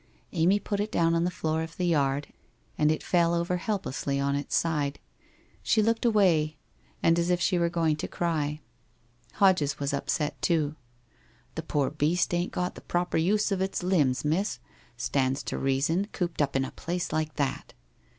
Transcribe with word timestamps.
Amy 0.31 0.59
put 0.59 0.79
it 0.79 0.91
down 0.91 1.13
on 1.13 1.25
the 1.25 1.29
floor 1.29 1.61
of 1.61 1.77
the 1.77 1.85
yard 1.85 2.33
and 2.75 2.91
it 2.91 3.03
fell 3.03 3.35
over 3.35 3.57
helplessly 3.57 4.19
on 4.19 4.35
its 4.35 4.55
side, 4.55 4.97
She 5.61 5.83
looked 5.83 6.05
away 6.05 6.57
and 7.03 7.19
as 7.19 7.29
if 7.29 7.39
she 7.39 7.59
were 7.59 7.69
going 7.69 7.95
to 7.97 8.07
cry. 8.07 8.61
Hodges 9.33 9.77
was 9.77 9.93
upset 9.93 10.41
too.' 10.41 10.75
The 11.53 11.61
poor 11.61 11.91
beast 11.91 12.33
ain't 12.33 12.51
got 12.51 12.73
the 12.73 12.81
proper 12.81 13.17
use 13.17 13.51
of 13.51 13.61
its 13.61 13.83
limb?, 13.83 14.15
miss. 14.23 14.57
Stands 14.97 15.43
to 15.43 15.59
reason, 15.59 16.05
cooped 16.11 16.41
up 16.41 16.55
in 16.55 16.65
a 16.65 16.71
place 16.71 17.13
like 17.13 17.35
that! 17.35 17.75